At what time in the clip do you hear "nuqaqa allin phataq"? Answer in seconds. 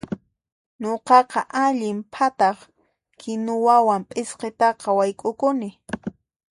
0.81-2.57